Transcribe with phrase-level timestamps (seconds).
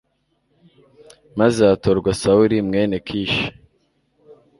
[1.39, 3.45] maze hatorwa sawuli mwene kishi